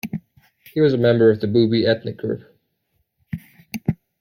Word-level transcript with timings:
He 0.73 0.81
was 0.81 0.93
a 0.95 0.97
member 0.97 1.29
of 1.29 1.41
the 1.41 1.47
Bubi 1.47 1.85
ethnic 1.85 2.17
group. 2.17 2.41